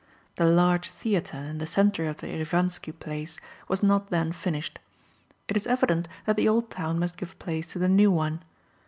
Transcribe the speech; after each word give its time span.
The 0.37 0.47
large 0.47 0.89
theatre, 0.89 1.37
in 1.37 1.59
the 1.59 1.67
centre 1.67 2.07
of 2.07 2.17
the 2.17 2.25
Erivanski 2.25 2.91
Place, 2.97 3.39
was 3.67 3.83
not 3.83 4.07
then 4.09 4.31
finished. 4.31 4.79
It 5.47 5.55
is 5.55 5.67
evident 5.67 6.07
that 6.25 6.37
the 6.37 6.49
old 6.49 6.71
town 6.71 6.97
must 6.97 7.17
give 7.19 7.37
place 7.37 7.71
to 7.73 7.77
the 7.77 7.87
new 7.87 8.09
one. 8.09 8.41